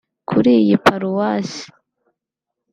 Kuri 0.29 0.51
iyi 0.61 0.75
Paroisse 0.85 1.63